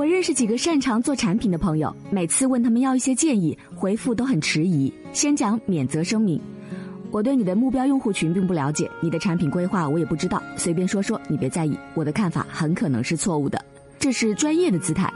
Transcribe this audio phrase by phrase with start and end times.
[0.00, 4.90] 我认识几个擅长做产品的朋友，每次问他们要一些建议，回复都很迟疑。
[5.12, 6.40] 先讲免责声明：
[7.10, 11.78] 我对你的目标用户群并不了解，你的产品规划我也不知道，随便说说，你别在意。
[11.92, 13.62] 我的看法很可能是错误的，
[13.98, 15.12] 这是专业的姿态。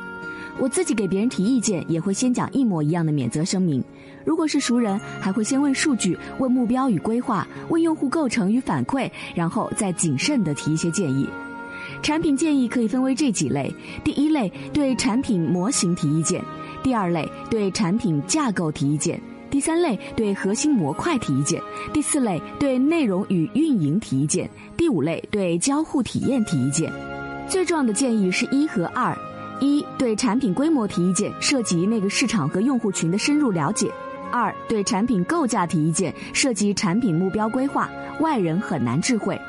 [0.59, 3.83] 我自己给别人提意见，也会先讲一模一样的免责声明。
[4.23, 11.27] 如果是熟人，还会先问数据、问目标与规划、问用户构成与反馈，然后再谨慎地提一些建议。
[12.05, 13.75] 产品建议可以分为这几类：
[14.05, 16.39] 第一类对产品模型提意见；
[16.83, 19.17] 第二类对产品架构提意见；
[19.51, 21.59] 第三类对核心模块提意见；
[21.95, 24.47] 第四类对内容与运营提意见；
[24.77, 26.93] 第五类对交互体验提意见。
[27.49, 29.17] 最重要的建议是一和二：
[29.59, 33.89] 一对产品规模提意见，涉及那个市场和用户群的深入了解；
[34.31, 37.91] 二对产品构架提意见，涉及产品目标规划，
[38.21, 39.41] 外人很难智慧。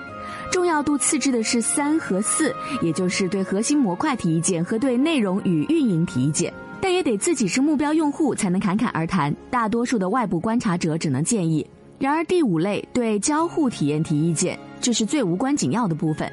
[0.51, 11.65] 重要度次之的是三和四，也就是对核心模块提意见和对内容与运营提意见，但也得自己是目标用户才能侃侃而谈，大多数的外部观察者只能建议。
[11.97, 16.29] 然而第五类对交互体验提意见，这是最无关紧要的部分，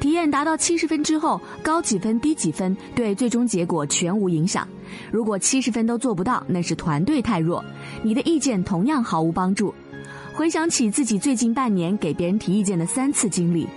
[0.00, 4.66] 体验达到七十分之后，高几分低几分对最终结果全无影响。
[5.12, 7.64] 如果七十分都做不到，那是团队太弱，
[8.02, 9.72] 你的意见同样毫无帮助。
[10.34, 13.68] 回想起自己最近半年给别人提意见的三次经历，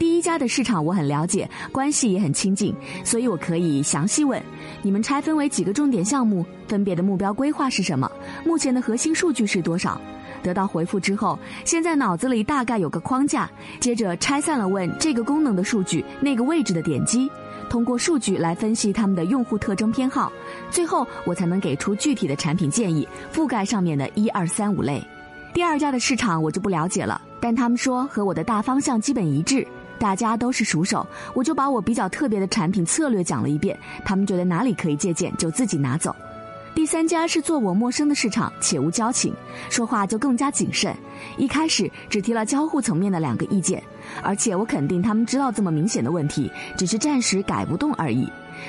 [0.00, 4.42] 第一家的市场我很了解，关系也很亲近，所以我可以详细问：
[4.82, 8.10] 你们拆分为几个重点项目，分别的目标规划是什么？
[8.44, 10.00] 目前的核心数据是多少？
[10.42, 17.30] 得到回复之后，现在脑子里大概有个框架，接着拆散了问这个功能的数据，那个位置的点击，
[17.70, 20.32] 通过数据来分析他们的用户特征偏好，
[20.68, 25.00] 最后我才能给出具体的产品建议，覆盖上面的一二三五类。
[25.54, 29.66] 第二家的市场我就不了解了，但他们说和我的大方向基本一致，
[29.98, 36.14] 大家都是熟手，我就把我比较特别的产品策略讲了一遍，他们觉得哪里可以借鉴就自己拿走。
[36.74, 39.34] 第三家是做我陌生的市场，且无交情，
[39.68, 40.96] 说话就更加谨慎，
[41.36, 43.82] 一开始只提了交互层面的两个意见，
[44.22, 48.26] 而且我肯定他们知道这么明显的问题，只是暂时改不动而已。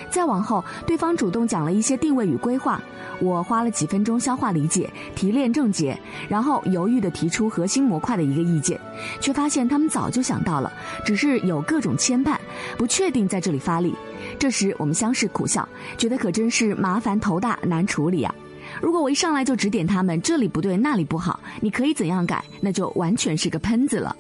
[0.09, 2.81] 再往后，对方主动讲了一些定位与规划，
[3.19, 5.97] 我花了几分钟消化理解、提炼症结，
[6.28, 8.80] 然后犹豫地提出核心模块的一个意见，
[9.22, 10.72] 却发现他们早就想到了，
[11.06, 12.38] 只是有各种牵绊，
[12.78, 13.96] 不确定在这里发力。
[14.40, 15.68] 这时我们相视苦笑，
[15.98, 18.34] 觉得可真是麻烦头大难处理啊！
[18.82, 24.16] 如果我一上来就指点他们这里不对那里不好，你可以怎样改，那就完全是个喷子了。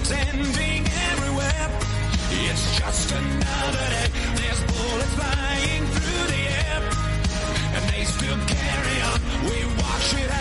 [0.00, 1.68] It's ending everywhere.
[2.30, 4.08] It's just another day.
[4.36, 6.82] There's bullets flying through the air.
[7.74, 9.20] And they still carry on.
[9.44, 10.39] We watch it happen.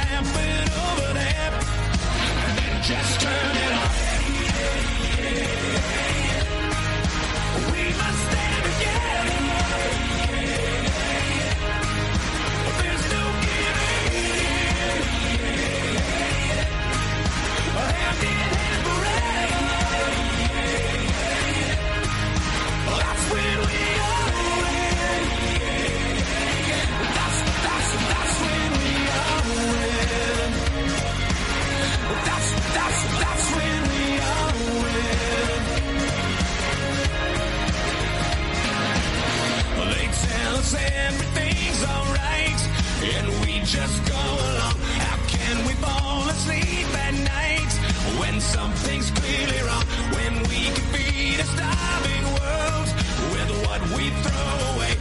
[45.50, 47.72] When we fall asleep at night.
[48.20, 49.84] When something's clearly wrong,
[50.14, 52.88] when we can feed a starving world
[53.34, 54.99] with what we throw away.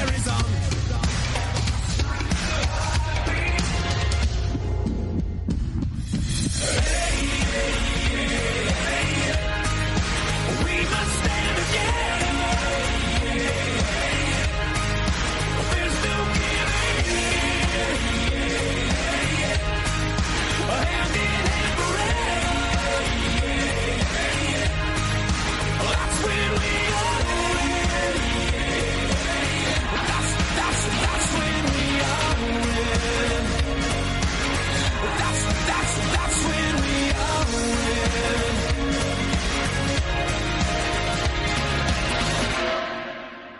[0.00, 0.79] Arizona.